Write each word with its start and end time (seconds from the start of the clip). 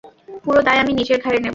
পুরো 0.43 0.59
দায় 0.61 0.79
আমি 0.79 0.91
নিজের 0.93 1.17
ঘাড়ে 1.19 1.39
নেবো। 1.39 1.49